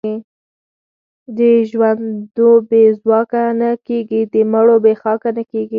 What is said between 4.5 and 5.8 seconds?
مړو بې خاکه نه کېږي.